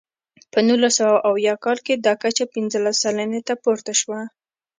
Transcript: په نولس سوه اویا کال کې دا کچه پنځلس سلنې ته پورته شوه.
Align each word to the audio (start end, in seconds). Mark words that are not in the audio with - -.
په 0.51 0.59
نولس 0.67 0.93
سوه 0.99 1.15
اویا 1.29 1.53
کال 1.63 1.77
کې 1.85 1.93
دا 2.05 2.13
کچه 2.23 2.45
پنځلس 2.55 2.95
سلنې 3.03 3.41
ته 3.47 3.53
پورته 3.63 3.93
شوه. 4.01 4.21